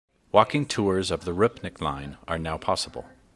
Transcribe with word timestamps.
Walking 0.31 0.65
tours 0.65 1.11
of 1.11 1.25
the 1.25 1.31
Rupnik 1.31 1.79
Line 1.79 2.17
are 2.27 2.39
now 2.39 2.57
possible. 2.57 3.05